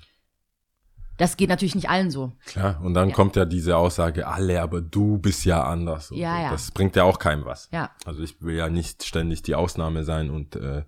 das 1.18 1.36
geht 1.36 1.48
natürlich 1.50 1.74
nicht 1.74 1.88
allen 1.88 2.10
so. 2.10 2.32
Klar, 2.46 2.80
und 2.82 2.94
dann 2.94 3.10
Ja. 3.10 3.14
kommt 3.14 3.36
ja 3.36 3.44
diese 3.44 3.76
Aussage, 3.76 4.26
alle, 4.26 4.60
aber 4.60 4.80
du 4.80 5.18
bist 5.18 5.44
ja 5.44 5.62
anders. 5.64 6.10
Ja, 6.14 6.36
so. 6.36 6.42
ja. 6.42 6.50
Das 6.50 6.70
bringt 6.72 6.96
ja 6.96 7.04
auch 7.04 7.18
keinem 7.18 7.44
was. 7.44 7.68
Ja, 7.72 7.90
Also 8.04 8.22
ich 8.22 8.40
will 8.42 8.56
ja 8.56 8.68
nicht 8.68 9.04
ständig 9.04 9.42
die 9.42 9.54
Ausnahme 9.54 10.04
sein 10.04 10.30
und 10.30 10.56
äh, 10.56 10.84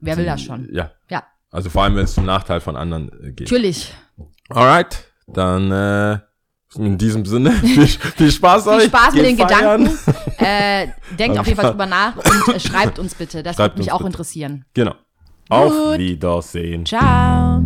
wer 0.00 0.16
will 0.16 0.24
die- 0.24 0.30
das 0.30 0.42
schon? 0.42 0.68
Ja. 0.72 0.90
Ja, 1.08 1.24
Also 1.52 1.70
vor 1.70 1.84
allem, 1.84 1.94
wenn 1.94 2.04
es 2.04 2.14
zum 2.14 2.24
Nachteil 2.24 2.60
von 2.60 2.76
anderen 2.76 3.10
äh, 3.22 3.32
geht. 3.32 3.50
natürlich. 3.50 3.94
Alright, 4.48 5.04
dann 5.26 5.70
äh, 5.70 6.18
in 6.76 6.96
diesem 6.98 7.26
Sinne, 7.26 7.52
viel, 7.60 7.86
viel 7.86 8.32
Spaß 8.32 8.66
euch. 8.68 8.80
Viel 8.80 8.88
Spaß 8.88 9.14
mit 9.14 9.24
den 9.26 9.36
feiern. 9.36 9.84
Gedanken. 9.84 9.98
Äh, 10.38 10.88
denkt 11.16 11.38
auf 11.38 11.46
jeden 11.46 11.60
Fall 11.60 11.70
drüber 11.70 11.86
nach 11.86 12.16
und 12.16 12.56
äh, 12.56 12.58
schreibt 12.58 12.98
uns 12.98 13.14
bitte. 13.14 13.44
Das 13.44 13.54
Schreibt 13.54 13.74
würde 13.74 13.82
mich 13.82 13.92
auch 13.92 13.98
bitte. 13.98 14.08
interessieren. 14.08 14.64
Genau. 14.74 14.96
Auf 15.48 15.70
Gut. 15.70 15.98
Wiedersehen. 15.98 16.84
Ciao. 16.84 17.62